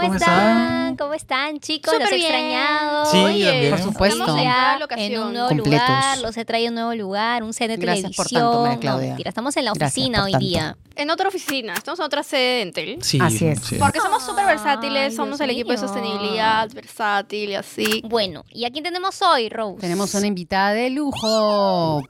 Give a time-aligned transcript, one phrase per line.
[0.00, 0.96] ¿cómo, ¿cómo están?
[0.96, 1.92] ¿Cómo están, chicos?
[1.92, 3.06] Súper los he extrañado.
[3.06, 3.70] Sí, Oye.
[3.70, 4.20] Por supuesto.
[4.20, 5.80] Estamos Ya en un nuevo Completos.
[5.88, 8.90] lugar, los he traído a un nuevo lugar, un set de Gracias por tanto, María
[8.92, 10.46] No, mentira, estamos en la oficina hoy tanto.
[10.46, 10.76] día.
[10.96, 12.98] En otra oficina, estamos en otra sede de Entel.
[13.02, 13.60] Sí, Así es.
[13.60, 13.76] sí.
[13.78, 18.02] Porque somos súper versátiles, Ay, somos Dios el equipo de sostenibilidad, versátil y así.
[18.04, 19.80] Bueno, ¿y a quién tenemos hoy, Rose?
[19.80, 22.02] Tenemos una invitada de lujo.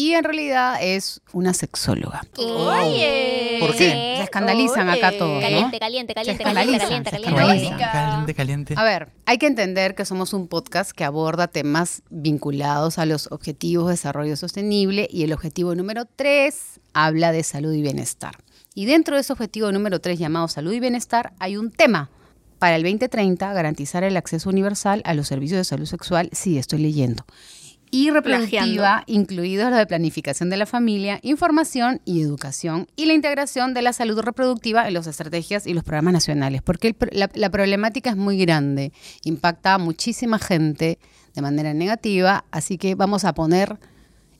[0.00, 2.22] Y en realidad es una sexóloga.
[2.38, 3.58] Oye.
[3.60, 4.14] ¿Por qué?
[4.16, 5.40] Se escandalizan acá todos, ¿no?
[5.42, 7.76] Caliente, caliente, caliente, Se caliente, caliente, caliente.
[7.78, 8.74] Caliente, caliente.
[8.78, 13.30] A ver, hay que entender que somos un podcast que aborda temas vinculados a los
[13.30, 18.38] objetivos de desarrollo sostenible y el objetivo número 3 habla de salud y bienestar.
[18.74, 22.08] Y dentro de ese objetivo número 3 llamado salud y bienestar hay un tema.
[22.58, 26.78] Para el 2030, garantizar el acceso universal a los servicios de salud sexual, sí, estoy
[26.78, 27.24] leyendo.
[27.90, 33.74] Y reproductiva, incluidos los de planificación de la familia, información y educación, y la integración
[33.74, 37.50] de la salud reproductiva en las estrategias y los programas nacionales, porque el la, la
[37.50, 38.92] problemática es muy grande,
[39.24, 40.98] impacta a muchísima gente
[41.34, 43.78] de manera negativa, así que vamos a poner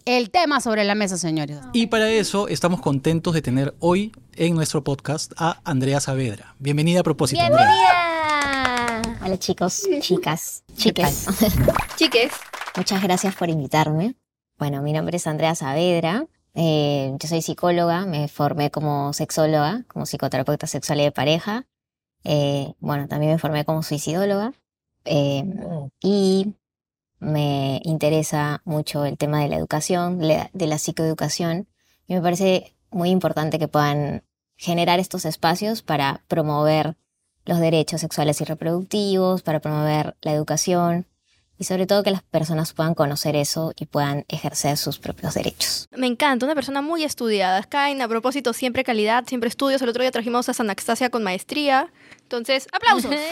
[0.05, 1.58] el tema sobre la mesa, señores.
[1.72, 6.55] Y para eso estamos contentos de tener hoy en nuestro podcast a Andrea Saavedra.
[6.58, 7.67] Bienvenida a propósito, Andrea.
[7.67, 9.19] ¡Bienvenida!
[9.24, 11.27] Hola chicos, chicas, chiques.
[11.96, 12.33] Chiques,
[12.76, 14.14] Muchas gracias por invitarme.
[14.58, 16.26] Bueno, mi nombre es Andrea Saavedra.
[16.54, 21.66] eh, yo soy psicóloga, me formé como sexóloga, como psicoterapeuta sexual y de pareja.
[22.24, 24.52] Eh, bueno, también me formé como suicidóloga.
[25.04, 25.44] eh,
[26.00, 26.54] y
[27.20, 31.68] me interesa mucho el tema de la educación, de la psicoeducación.
[32.06, 34.24] Y me parece muy importante que puedan
[34.56, 36.96] generar estos espacios para promover
[37.46, 41.06] los derechos sexuales y reproductivos, para promover la educación
[41.61, 45.89] y sobre todo que las personas puedan conocer eso y puedan ejercer sus propios derechos.
[45.94, 47.62] me encanta, una persona muy estudiada.
[47.62, 49.83] Skyne, a propósito, siempre calidad, siempre estudios.
[49.83, 51.92] El otro día trajimos a Anastasia con maestría.
[52.22, 53.14] Entonces, aplausos.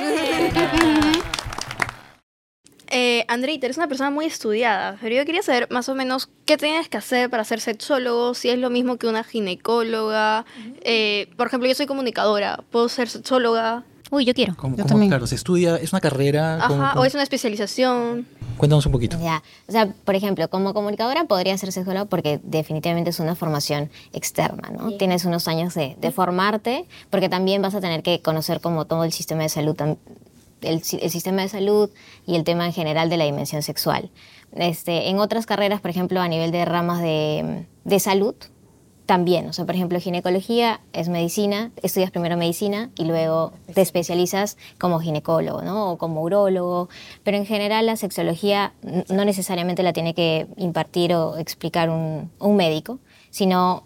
[2.90, 6.56] Eh, Andreita, eres una persona muy estudiada, pero yo quería saber más o menos qué
[6.56, 10.46] tienes que hacer para ser sexólogo, si es lo mismo que una ginecóloga.
[10.80, 13.84] Eh, por ejemplo, yo soy comunicadora, ¿puedo ser sexóloga?
[14.10, 14.54] Uy, yo quiero.
[14.56, 15.10] ¿Cómo, Yo cómo, también.
[15.10, 16.58] claro, se estudia, es una carrera.
[16.66, 17.02] ¿cómo- Ajá, cómo?
[17.02, 18.26] o es una especialización.
[18.56, 19.18] Cuéntanos un poquito.
[19.22, 23.90] Ya, o sea, por ejemplo, como comunicadora podría ser sexóloga porque definitivamente es una formación
[24.12, 24.92] externa, ¿no?
[24.96, 29.04] Tienes unos años de, de formarte porque también vas a tener que conocer como todo
[29.04, 29.76] el sistema de salud,
[30.62, 31.90] el, si- el sistema de salud
[32.26, 34.10] y el tema en general de la dimensión sexual.
[34.52, 38.34] Este, en otras carreras, por ejemplo, a nivel de ramas de, de salud,
[39.08, 44.58] también, o sea, por ejemplo, ginecología es medicina, estudias primero medicina y luego te especializas
[44.78, 45.92] como ginecólogo, ¿no?
[45.92, 46.90] O como urólogo,
[47.24, 48.74] pero en general la sexología
[49.08, 52.98] no necesariamente la tiene que impartir o explicar un, un médico,
[53.30, 53.84] sino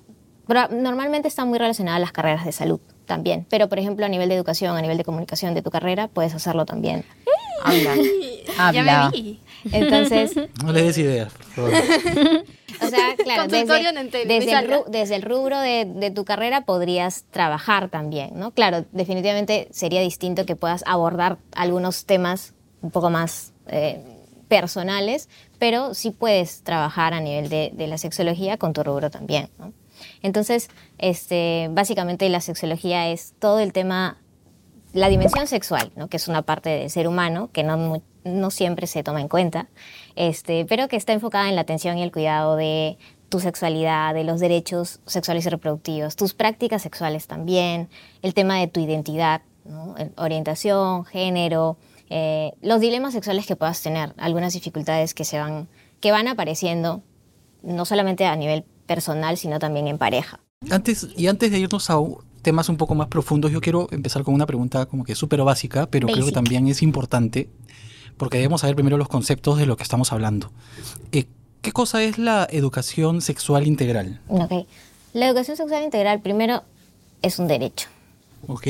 [0.70, 4.28] normalmente está muy relacionada a las carreras de salud también, pero por ejemplo a nivel
[4.28, 7.04] de educación, a nivel de comunicación de tu carrera, puedes hacerlo también.
[7.62, 7.94] Habla.
[7.94, 9.10] Ya Habla.
[9.14, 9.40] me vi.
[9.70, 10.32] Entonces,
[10.64, 11.72] No le des ideas, por favor.
[12.96, 18.38] Sea, claro, Consultorio desde, en el, desde rubro de, de tu carrera podrías trabajar también,
[18.38, 18.52] ¿no?
[18.52, 24.00] Claro, definitivamente sería distinto que puedas abordar algunos temas un poco más eh,
[24.48, 29.48] personales, pero sí puedes trabajar a nivel de, de la sexología con tu rubro también,
[29.58, 29.72] ¿no?
[30.22, 34.18] Entonces, este, básicamente la sexología es todo el tema
[34.92, 36.08] la dimensión sexual, ¿no?
[36.08, 39.68] que es una parte del ser humano que no, no siempre se toma en cuenta,
[40.16, 44.24] este, pero que está enfocada en la atención y el cuidado de tu sexualidad, de
[44.24, 47.88] los derechos sexuales y reproductivos, tus prácticas sexuales también,
[48.20, 49.42] el tema de tu identidad,
[50.16, 51.78] orientación, género,
[52.10, 55.68] eh, los dilemas sexuales que puedas tener, algunas dificultades que, se van,
[56.00, 57.02] que van apareciendo,
[57.62, 60.40] no solamente a nivel personal, sino también en pareja.
[60.70, 61.98] Antes, y antes de irnos a
[62.42, 65.86] temas un poco más profundos, yo quiero empezar con una pregunta como que súper básica,
[65.86, 67.48] pero creo que también es importante,
[68.16, 70.50] porque debemos saber primero los conceptos de lo que estamos hablando.
[71.12, 71.26] Eh,
[71.60, 74.20] ¿Qué cosa es la educación sexual integral?
[74.28, 74.66] Ok.
[75.12, 76.62] La educación sexual integral, primero,
[77.22, 77.88] es un derecho.
[78.48, 78.66] ¿Ok?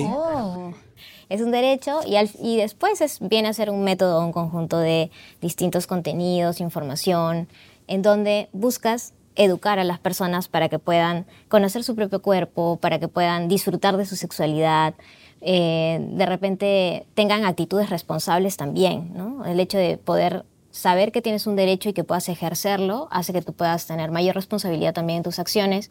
[1.29, 4.79] Es un derecho y, al- y después es, viene a ser un método, un conjunto
[4.79, 7.49] de distintos contenidos, información,
[7.87, 12.99] en donde buscas educar a las personas para que puedan conocer su propio cuerpo, para
[12.99, 14.93] que puedan disfrutar de su sexualidad,
[15.45, 19.13] eh, de repente tengan actitudes responsables también.
[19.45, 23.43] El hecho de poder saber que tienes un derecho y que puedas ejercerlo hace que
[23.43, 25.91] tú puedas tener mayor responsabilidad también en tus acciones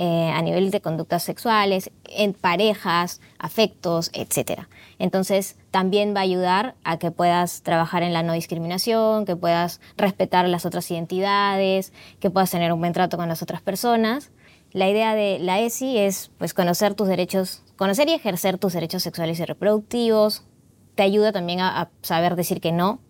[0.00, 4.62] eh, a nivel de conductas sexuales, en parejas, afectos, etc.
[5.00, 9.80] Entonces, también va a ayudar a que puedas trabajar en la no discriminación, que puedas
[9.96, 14.30] respetar las otras identidades, que puedas tener un buen trato con las otras personas.
[14.72, 19.02] La idea de la ESI es pues, conocer tus derechos, conocer y ejercer tus derechos
[19.02, 20.42] sexuales y reproductivos,
[20.94, 23.00] te ayuda también a, a saber decir que no.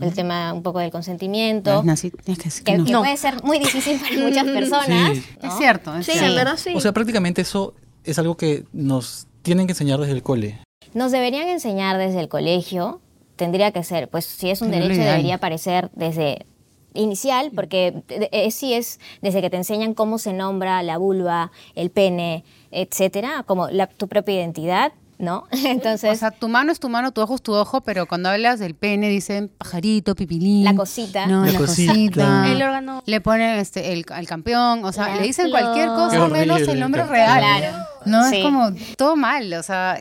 [0.00, 1.82] El tema un poco del consentimiento.
[1.82, 2.84] Nancy, tienes que decir Que, que no.
[3.02, 5.16] que puede ser muy difícil para muchas personas.
[5.18, 5.24] Sí.
[5.42, 5.48] ¿no?
[5.48, 6.28] Es cierto, es Sí, cierto.
[6.30, 6.72] en verdad sí.
[6.74, 10.58] O sea, prácticamente eso es algo que nos tienen que enseñar desde el cole.
[10.94, 13.02] Nos deberían enseñar desde el colegio,
[13.36, 16.46] tendría que ser, pues si es un Pero derecho debería aparecer desde
[16.96, 18.02] inicial, porque
[18.50, 23.68] sí es desde que te enseñan cómo se nombra la vulva, el pene, etcétera, como
[23.68, 25.44] la- tu propia identidad, ¿no?
[25.64, 28.28] Entonces, O sea, tu mano es tu mano, tu ojo es tu ojo, pero cuando
[28.28, 30.64] hablas del pene dicen pajarito, pipilín.
[30.64, 31.26] La cosita.
[31.26, 31.92] No, La la, cosita.
[31.92, 32.48] cosita.
[32.52, 33.02] El órgano.
[33.06, 35.60] Le ponen este, el, el campeón, o sea, La le dicen flor.
[35.60, 37.38] cualquier cosa menos el nombre el real.
[37.38, 37.76] Claro.
[38.04, 38.36] No, Sí.
[38.36, 39.98] es como todo mal, o sea,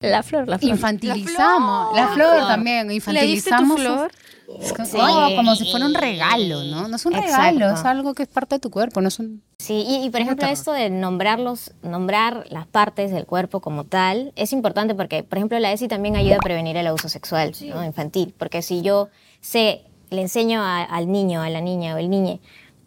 [0.00, 0.70] La flor, la flor.
[0.72, 1.96] infantilizamos.
[1.96, 2.48] La flor, flor.
[2.48, 3.80] también, ¿Le diste tu infantilizamos.
[3.80, 4.10] flor?
[4.60, 4.96] Es como, Sí.
[5.00, 6.88] oh, como si fuera un regalo, ¿no?
[6.88, 7.80] No es un regalo, Exacto.
[7.80, 9.42] es algo que es parte de tu cuerpo, no es un...
[9.58, 14.32] Sí, y, y por ejemplo esto de nombrarlos, nombrar las partes del cuerpo como tal,
[14.36, 17.84] es importante porque, por ejemplo, la ESI también ayuda a prevenir el abuso sexual ¿no?
[17.84, 19.08] infantil, porque si yo
[19.40, 22.40] sé, le enseño a- al niño, a la niña o el niñe,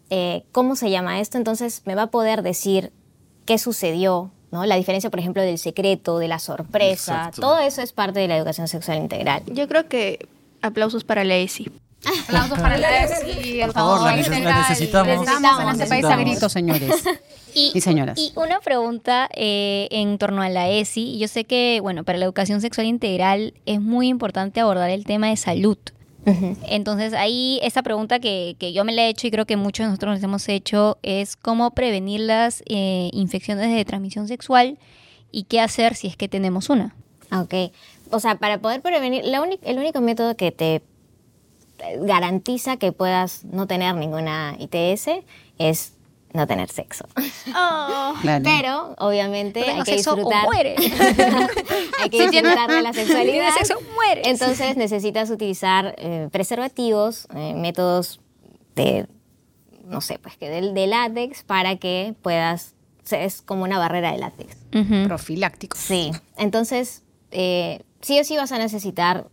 [0.09, 2.91] eh, cómo se llama esto, entonces me va a poder decir
[3.45, 4.65] qué sucedió, ¿no?
[4.65, 7.41] La diferencia, por ejemplo, del secreto, de la sorpresa, Exacto.
[7.41, 9.43] todo eso es parte de la educación sexual integral.
[9.53, 10.27] Yo creo que
[10.61, 11.69] aplausos para la ESI.
[12.25, 15.07] Aplausos para la ESI, Por favor, la neces- la necesitamos.
[15.19, 16.25] Necesitamos en este país a Necesitamos.
[16.25, 16.91] gritos, señores.
[17.53, 18.17] Y, Y señoras.
[18.17, 21.17] y una pregunta eh, en torno a la ESI.
[21.19, 25.27] Yo sé que, bueno, para la educación sexual integral es muy importante abordar el tema
[25.27, 25.77] de salud.
[26.69, 29.83] Entonces ahí esa pregunta que, que yo me la he hecho y creo que muchos
[29.85, 34.77] de nosotros nos hemos hecho es cómo prevenir las eh, infecciones de transmisión sexual
[35.31, 36.95] y qué hacer si es que tenemos una.
[37.33, 37.73] Ok.
[38.11, 40.81] O sea, para poder prevenir, la el único método que te eh,
[42.01, 45.23] garantiza que puedas no tener ninguna ITS
[45.57, 45.93] es
[46.33, 47.05] no tener sexo.
[47.55, 48.13] Oh.
[48.21, 48.43] Claro.
[48.43, 50.45] Pero, obviamente, hay que sexo o disfrutar.
[50.45, 50.75] muere.
[51.99, 53.31] hay que disfrutar de la sexualidad.
[53.31, 54.27] tienes sexo, mueres.
[54.27, 58.21] Entonces necesitas utilizar eh, preservativos, eh, métodos
[58.75, 59.07] de,
[59.85, 62.75] no sé, pues que de, de látex para que puedas,
[63.09, 64.55] es como una barrera de látex.
[64.73, 65.07] Ujú.
[65.07, 65.77] Profiláctico.
[65.77, 69.27] Sí, entonces eh, sí o sí vas a necesitar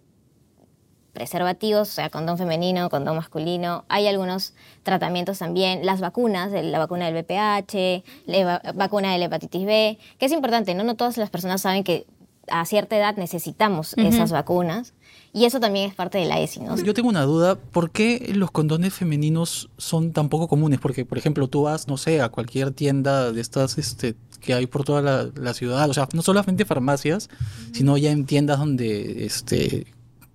[1.12, 3.84] preservativos, o sea, condón femenino, condón masculino.
[3.88, 4.54] Hay algunos
[4.84, 9.98] tratamientos también, las vacunas, la vacuna del VPH, la va- vacuna de la hepatitis B,
[10.18, 10.84] que es importante, ¿no?
[10.84, 12.06] No todas las personas saben que
[12.50, 14.94] a cierta edad necesitamos esas vacunas
[15.32, 16.76] y eso también es parte de la ESI, ¿no?
[16.76, 20.80] Yo tengo una duda, ¿por qué los condones femeninos son tan poco comunes?
[20.80, 24.66] Porque, por ejemplo, tú vas, no sé, a cualquier tienda de estas este, que hay
[24.66, 27.28] por toda la, la ciudad, o sea, no solamente farmacias,
[27.72, 29.86] sino ya en tiendas donde, este,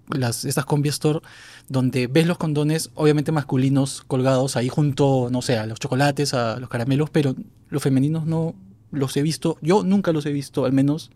[0.09, 1.21] las, estas combi store,
[1.69, 6.59] donde ves los condones, obviamente masculinos, colgados ahí junto, no sé, a los chocolates, a
[6.59, 7.35] los caramelos, pero
[7.69, 8.53] los femeninos no
[8.91, 11.09] los he visto, yo nunca los he visto, al menos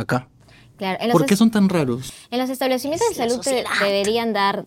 [0.00, 0.28] acá.
[0.76, 2.12] Claro, en los ¿Por qué son tan raros?
[2.30, 4.66] En los establecimientos de salud te deberían dar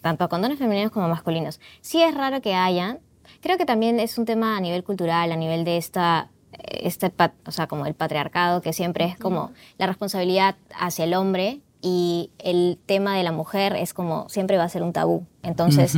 [0.00, 1.60] tanto a condones femeninos como masculinos.
[1.80, 3.00] Sí es raro que hayan.
[3.40, 6.30] Creo que también es un tema a nivel cultural, a nivel de esta,
[6.68, 7.12] este,
[7.46, 12.30] o sea, como el patriarcado, que siempre es como la responsabilidad hacia el hombre y
[12.38, 15.26] el tema de la mujer es como siempre va a ser un tabú.
[15.42, 15.94] Entonces,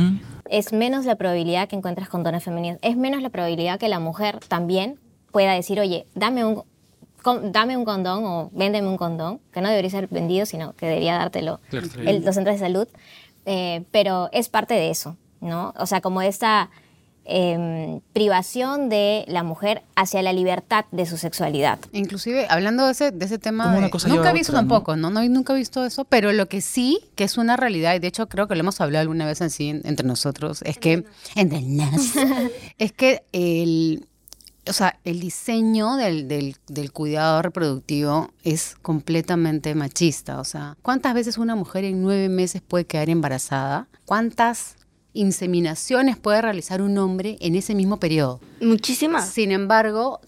[0.49, 2.79] es menos la probabilidad que encuentres condones femeninos.
[2.81, 4.99] Es menos la probabilidad que la mujer también
[5.31, 6.63] pueda decir, oye, dame un,
[7.51, 11.15] dame un condón o véndeme un condón, que no debería ser vendido, sino que debería
[11.17, 12.87] dártelo Claro, el- los centros de salud.
[13.45, 15.73] Eh, pero es parte de eso, ¿no?
[15.77, 16.69] O sea, como esta
[17.25, 21.79] em, privación de la mujer hacia la libertad de su sexualidad.
[21.93, 25.09] Inclusive, hablando de ese, de ese tema, de- nunca he a visto otra, tampoco, ¿no?
[25.09, 28.07] No, nunca he visto eso, pero lo que sí, que es una realidad, y de
[28.07, 31.61] hecho creo que lo hemos hablado alguna vez así en- entre nosotros, es que, entre
[31.61, 32.11] nos,
[32.77, 34.05] es que el,
[34.67, 40.39] o sea, el diseño del, del, del cuidado reproductivo es completamente machista.
[40.39, 43.87] O sea, ¿cuántas veces una mujer en nueve meses puede quedar embarazada?
[44.05, 44.75] ¿Cuántas
[45.13, 48.39] inseminaciones puede realizar un hombre en ese mismo periodo?
[48.61, 49.29] Muchísimas.
[49.29, 50.21] Sin embargo,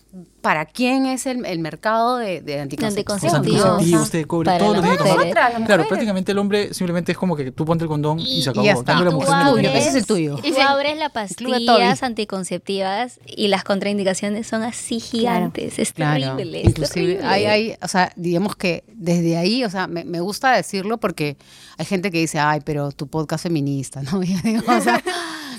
[0.45, 3.23] ¿para quién es el, el mercado de, de anticonceptivos?
[3.23, 4.09] Los Anticonceptivos.
[4.11, 7.17] te cobre, Para todo lo las tiene que las Claro, prácticamente el hombre simplemente es
[7.17, 8.65] como que tú ponte el condón y, Y- se y acabó.
[8.65, 8.93] ya En está.
[8.93, 10.35] cambio, la mujer necesita- ese es el tuyo.
[10.37, 15.79] Tú abres la Club de pastillas anticonceptivas y las contraindicaciones son así gigantes.
[15.79, 16.61] Es Claro, terrible.
[16.61, 17.25] es inclusive terrible.
[17.27, 21.37] hay, hay, o sea, digamos que desde ahí, o sea, me, me gusta decirlo porque
[21.77, 24.21] hay gente que dice, ay, pero tu podcast feminista, ¿no?
[24.23, 25.01] Y digo, o sea,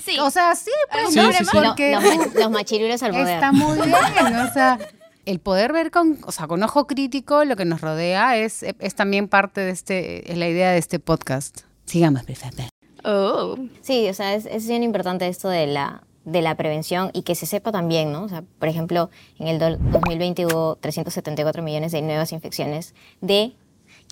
[0.07, 0.19] Sí.
[0.19, 1.51] o sea, sí, pues, Sí, no, sí, sí.
[1.53, 3.29] porque Lo- los, los machirulos al poder.
[3.35, 4.79] está muy bien, o sea,
[5.27, 8.95] el poder ver con, o sea, con ojo crítico lo que nos rodea es, es
[8.95, 11.61] también parte de este, es la idea de este podcast.
[11.85, 12.63] Sigamos, perfecto.
[13.05, 13.57] Oh.
[13.83, 17.35] Sí, o sea, es, es bien importante esto de la, de la prevención y que
[17.35, 18.23] se sepa también, ¿no?
[18.25, 23.53] O sea, por ejemplo, en el do- 2020 hubo 374 millones de nuevas infecciones de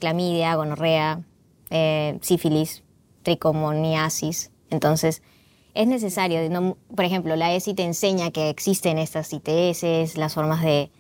[0.01, 1.21] clamidia, gonorrea,
[1.71, 2.83] eh, sífilis,
[3.23, 4.51] tricomoniasis.
[4.71, 5.23] Entonces,
[5.75, 10.63] es necesario, no- por ejemplo, la ESI te enseña que existen estas ITS, las formas
[10.63, 10.91] de,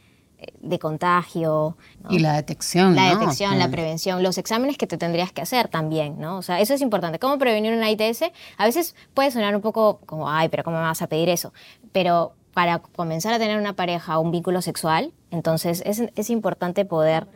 [0.60, 1.76] de contagio.
[2.02, 2.10] ¿no?
[2.10, 3.20] Y la detección, La ¿no?
[3.20, 6.36] detección, la prevención, los exámenes que te tendrías que hacer también, ¿no?
[6.38, 7.18] O sea, eso es importante.
[7.18, 8.24] ¿Cómo prevenir una ITS?
[8.58, 11.52] A veces puede sonar un poco como, ay, pero ¿cómo me vas a pedir eso?
[11.92, 16.84] Pero para comenzar a tener una pareja o un vínculo sexual, entonces es, es importante
[16.84, 17.26] poder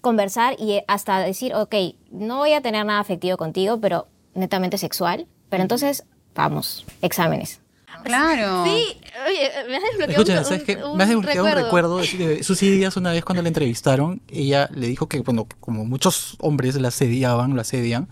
[0.00, 1.74] conversar y hasta decir, ok,
[2.10, 5.26] no voy a tener nada afectivo contigo, pero netamente sexual.
[5.48, 6.04] Pero entonces,
[6.36, 7.60] vamos, exámenes.
[8.04, 8.64] Claro.
[8.64, 8.86] Sí,
[9.26, 10.76] oye, me has desbloqueado Escucha, un- ¿sabes qué?
[10.76, 11.96] un Me has desbloqueado un recuerdo.
[11.98, 16.36] de Susy Díaz una vez cuando la entrevistaron, ella le dijo que, bueno, como muchos
[16.38, 18.08] hombres la asediaban, la asedian,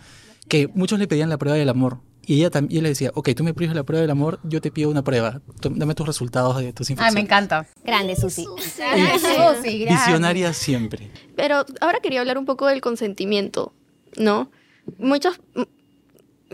[0.49, 1.99] que muchos le pedían la prueba del amor.
[2.27, 4.71] Y ella también le decía, ok, tú me pides la prueba del amor, yo te
[4.73, 5.43] pido una prueba.
[5.61, 7.15] Tú- Dame tus resultados de tus Ay, infecciones.
[7.15, 7.67] me encanta.
[7.85, 8.47] Grande, Susi.
[8.47, 9.85] Susi.
[9.87, 11.11] Visionaria siempre.
[11.37, 13.75] Pero ahora quería hablar un poco del consentimiento,
[14.17, 14.51] ¿no?
[14.99, 15.39] Muchos...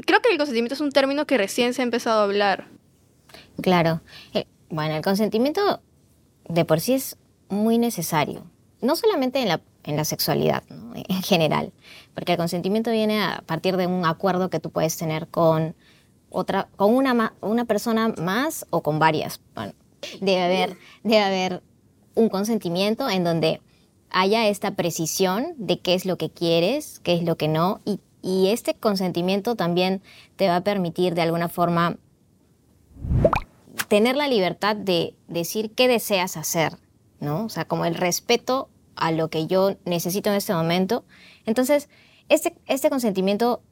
[0.07, 2.69] Creo que el consentimiento es un término que recién se ha empezado a hablar.
[3.61, 4.00] Claro.
[4.35, 5.80] Eh, bueno, el consentimiento
[6.49, 7.16] de por sí es
[7.49, 8.45] muy necesario.
[8.80, 10.92] No solamente en la, en la sexualidad, ¿no?
[11.09, 11.73] en general.
[12.14, 15.75] Porque el consentimiento viene a partir de un acuerdo que tú puedes tener con
[16.30, 19.40] otra, con una, una persona más o con varias.
[19.54, 19.73] Bueno,
[20.21, 21.62] debe haber, debe haber
[22.14, 23.61] un consentimiento en donde
[24.11, 28.00] haya esta precisión de qué es lo que quieres, qué es lo que no, y,
[28.22, 30.02] y este consentimiento también
[30.36, 31.96] te va a permitir de alguna forma
[33.88, 36.76] tener la libertad de decir qué deseas hacer,
[37.18, 37.44] ¿no?
[37.44, 41.04] O sea, como el respeto a lo que yo necesito en este momento.
[41.46, 41.88] Entonces,
[42.28, 43.62] este, este consentimiento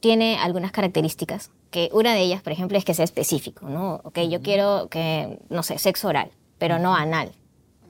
[0.00, 4.00] tiene algunas características, que una de ellas, por ejemplo, es que sea específico, ¿no?
[4.04, 7.32] Ok, yo quiero que, no sé, sexo oral, pero no anal,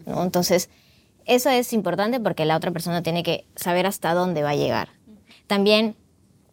[0.05, 0.23] ¿no?
[0.23, 0.69] Entonces,
[1.25, 4.91] eso es importante porque la otra persona tiene que saber hasta dónde va a llegar.
[5.53, 5.97] También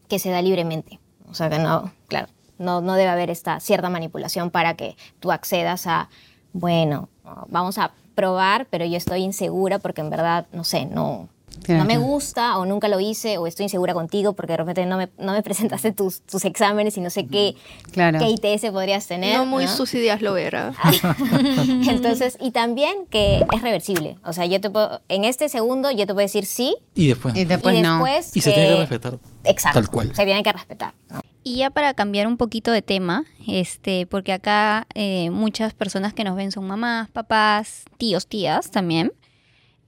[0.10, 2.28] que se da libremente, o sea, que no, claro,
[2.58, 6.10] no, no debe haber esta cierta manipulación para que tú accedas a,
[6.52, 7.08] bueno,
[7.48, 11.30] vamos a probar, pero yo estoy insegura porque en verdad, no sé, no,
[11.64, 11.84] Claro.
[11.84, 14.98] no me gusta o nunca lo hice o estoy insegura contigo porque de repente no
[14.98, 17.56] me, no me presentaste tus, tus exámenes y no sé qué,
[17.92, 18.20] Claro.
[18.20, 19.38] qué ITS podrías tener.
[19.38, 19.72] No muy ¿no?
[19.76, 20.74] Susy Díaz Lovera.
[21.88, 24.18] Entonces, y también que es reversible.
[24.24, 27.36] O sea, yo te puedo, en este segundo yo te puedo decir sí Y después.
[27.36, 27.94] Y después y no.
[28.04, 29.20] después Y se tiene que respetar.
[29.44, 29.80] Exacto.
[29.80, 30.16] Tal cual.
[30.16, 30.94] Se tiene que respetar.
[31.10, 31.22] ¿no?
[31.44, 36.24] Y ya para cambiar un poquito de tema, este, porque acá eh, muchas personas que
[36.24, 39.14] nos ven son mamás, papás, tíos, tías también.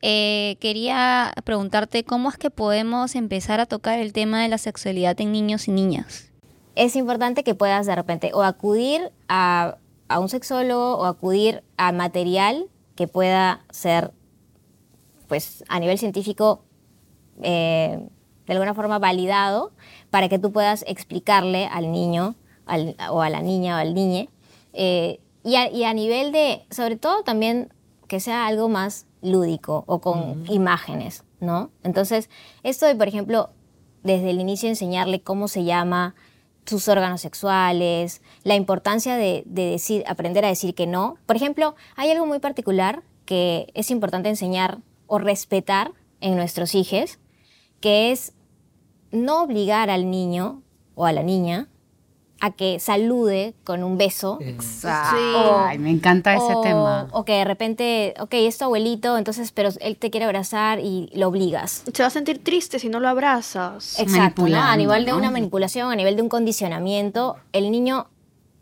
[0.02, 5.20] Eh, quería preguntarte cómo es que podemos empezar a tocar el tema de la sexualidad
[5.22, 6.28] en niños y niñas.
[6.76, 9.78] es importante que puedas de repente o acudir a,
[10.08, 12.66] a un sexólogo o acudir a material
[12.96, 14.12] que pueda ser,
[15.28, 16.64] pues, a nivel científico,
[17.44, 18.00] eh,
[18.48, 19.72] de alguna forma validado
[20.10, 24.30] para que tú puedas explicarle al niño al- o a la niña o al niñe.
[24.74, 27.74] eh, y, a, y a nivel de, sobre todo también
[28.08, 31.72] que sea algo más lúdico o con imágenes, ¿no?
[31.84, 32.30] Entonces,
[32.64, 33.50] esto de, por ejemplo,
[34.04, 36.16] desde el inicio enseñarle cómo se llama
[36.66, 41.18] sus órganos sexuales, la importancia de, de decir, aprender a decir que no.
[41.26, 47.20] Por ejemplo, hay algo muy particular que es importante enseñar o respetar en nuestros hijos,
[47.80, 48.34] que es
[49.12, 50.62] no obligar al niño
[50.96, 51.68] o a la niña
[52.42, 54.40] a que salude con un beso.
[54.42, 55.16] Exacto.
[55.16, 55.52] Sí.
[55.68, 57.08] Ay, me encanta ese o, tema.
[57.12, 61.10] o que de repente, ok, es tu abuelito, entonces, pero él te quiere abrazar y
[61.14, 61.84] lo obligas.
[61.94, 64.00] Se va a sentir triste si no lo abrazas.
[64.00, 64.60] Exacto, ¿no?
[64.60, 68.08] A nivel de una manipulación, a nivel de un condicionamiento, el niño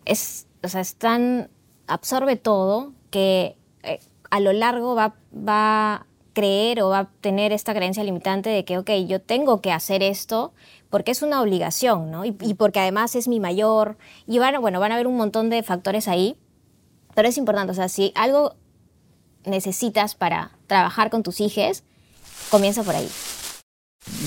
[0.04, 1.50] es, o sea, es tan,
[1.88, 6.06] absorbe todo que eh, a lo largo va, va
[6.40, 10.02] creer o va a tener esta creencia limitante de que, ok, yo tengo que hacer
[10.02, 10.54] esto
[10.90, 12.24] porque es una obligación, ¿no?
[12.24, 13.98] Y, porque además es mi mayor.
[14.26, 16.38] Y van, bueno, van a haber un montón de factores ahí,
[17.14, 18.56] pero es importante, o sea, si algo
[19.44, 21.84] necesitas para trabajar con tus hijos,
[22.50, 23.10] comienza por ahí.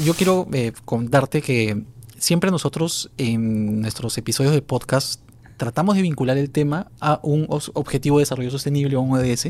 [0.04, 1.82] Yo quiero eh, contarte que
[2.18, 5.22] siempre nosotros en nuestros episodios de podcast
[5.56, 9.48] tratamos de vincular el tema a un objetivo de desarrollo sostenible o un ODS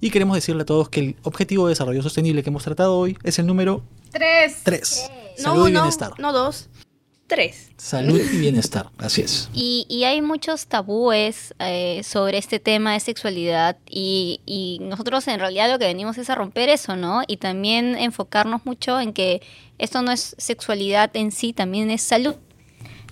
[0.00, 3.16] y queremos decirle a todos que el objetivo de desarrollo sostenible que hemos tratado hoy
[3.22, 4.60] es el número Tres.
[4.64, 5.10] 3.
[5.38, 6.12] No Salud y bienestar.
[6.18, 6.68] no dos,
[7.26, 7.70] tres.
[7.76, 9.48] Salud y bienestar, así es.
[9.54, 15.38] Y, y hay muchos tabúes eh, sobre este tema de sexualidad y, y nosotros en
[15.38, 17.22] realidad lo que venimos es a romper eso, ¿no?
[17.28, 19.42] Y también enfocarnos mucho en que
[19.78, 22.34] esto no es sexualidad en sí, también es salud.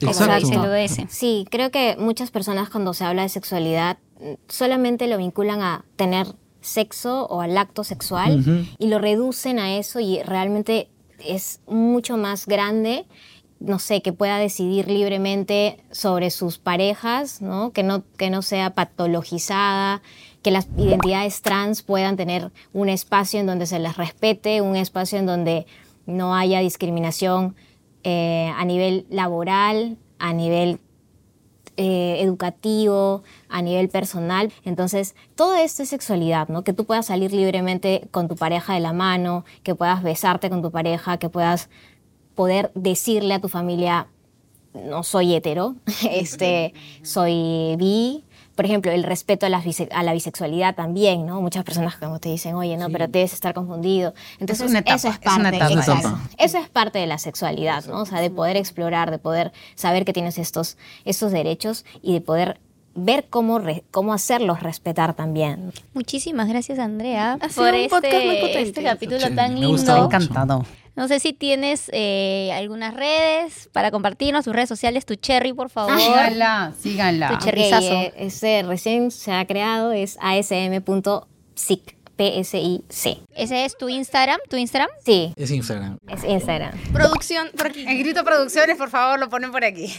[0.01, 0.75] Exacto.
[0.75, 1.07] el.
[1.09, 5.85] Sí, creo que muchas personas cuando se habla de sexualidad mm, solamente lo vinculan a
[5.97, 6.29] tener
[6.61, 10.89] sexo o al acto sexual y lo reducen a eso y realmente
[11.25, 13.07] es mucho más grande
[13.61, 17.73] no sé, que pueda decidir libremente sobre sus parejas, ¿no?
[17.73, 20.01] Que, no, que no sea patologizada,
[20.43, 25.19] que las identidades trans puedan tener un espacio en donde se les respete, un espacio
[25.19, 25.67] en donde
[26.07, 27.57] no haya discriminación
[28.11, 30.81] eh, a nivel laboral, a nivel
[31.77, 34.51] eh, educativo, a nivel personal.
[34.65, 36.65] Entonces, todo esto es sexualidad, ¿no?
[36.65, 40.63] Que tú puedas salir libremente con tu pareja de la mano, que puedas besarte con
[40.63, 41.69] tu pareja, que puedas
[42.35, 44.07] poder decirle a tu familia,
[44.73, 45.77] no soy hetero,
[46.11, 46.73] este,
[47.03, 48.25] soy bi,
[48.59, 49.63] por ejemplo, el respeto a la,
[49.93, 51.41] a la, bisexualidad también, ¿no?
[51.41, 54.15] Muchas personas como te dicen, oye, no, pero debes estar confundido.
[54.41, 55.61] Entonces, eso es parte,
[56.39, 58.01] eso es parte de la sexualidad, ¿no?
[58.01, 62.21] O sea, de poder explorar, de poder saber que tienes estos, estos derechos y de
[62.21, 62.59] poder
[62.97, 63.63] ver cómo,
[63.93, 65.73] cómo hacerlos respetar también.
[65.95, 69.85] Muchísimas gracias, Andrea, por este, este capítulo tan lindo.
[69.85, 70.65] Me ha encantado.
[70.99, 75.71] No sé si tienes eh, algunas redes para compartirnos, tus redes sociales, tu cherry, por
[75.71, 75.97] favor.
[75.97, 77.29] Síganla, síganla.
[77.29, 77.87] Tu cherryzazo.
[77.87, 81.97] Okay, eh, ese recién se ha creado, es asm.sic.
[82.17, 83.21] P-S-I-C.
[83.33, 84.41] ¿Ese es tu Instagram?
[84.51, 84.91] ¿Tu Instagram?
[85.07, 85.33] Sí.
[85.37, 85.99] Es Instagram.
[86.09, 86.77] Es Instagram.
[86.93, 87.87] Producción, por aquí.
[87.87, 89.95] El grito producciones, por favor, lo ponen por aquí.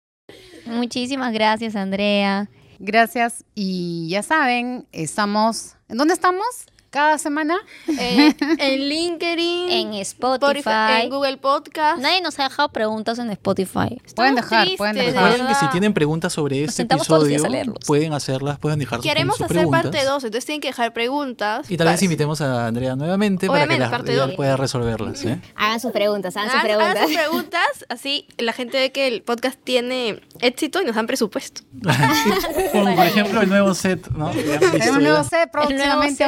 [0.64, 2.48] Muchísimas gracias, Andrea.
[2.78, 3.44] Gracias.
[3.54, 5.76] Y ya saben, estamos.
[5.90, 6.46] ¿En dónde estamos?
[6.94, 7.56] Cada semana.
[7.88, 9.68] Eh, en LinkedIn.
[9.68, 11.02] en Spotify.
[11.02, 12.00] En Google Podcast.
[12.00, 14.00] Nadie nos ha dejado preguntas en Spotify.
[14.14, 15.24] pueden dejar, pueden dejar.
[15.24, 17.42] Recuerden que si tienen preguntas sobre este episodio,
[17.84, 19.82] pueden hacerlas, pueden dejar Queremos sus, hacer preguntas.
[19.82, 21.68] parte 2, entonces tienen que dejar preguntas.
[21.68, 25.24] Y tal vez invitemos a Andrea nuevamente para que la, pueda resolverlas.
[25.24, 25.40] ¿eh?
[25.56, 26.96] Hagan sus preguntas, hagan, sus preguntas.
[26.96, 31.08] Hagan sus preguntas, así la gente ve que el podcast tiene éxito y nos dan
[31.08, 31.62] presupuesto.
[32.72, 34.30] Como por ejemplo el nuevo set, ¿no?
[34.30, 36.24] El nuevo set próximamente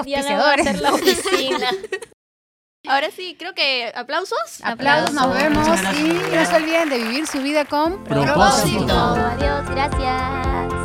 [0.81, 1.71] la oficina.
[2.89, 4.61] Ahora sí, creo que aplausos.
[4.63, 5.67] Aplausos, nos vemos
[5.99, 6.05] y
[6.35, 8.95] no se olviden de vivir su vida con propósito.
[8.95, 10.76] Adiós, gracias.